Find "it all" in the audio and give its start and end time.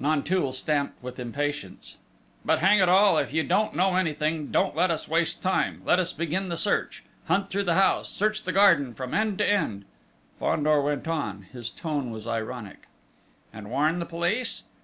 2.80-3.18